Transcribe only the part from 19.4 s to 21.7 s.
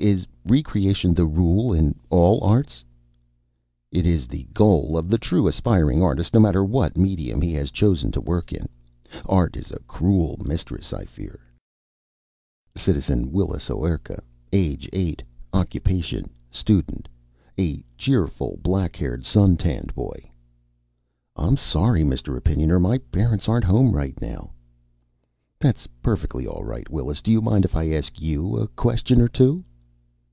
tanned boy.) "I'm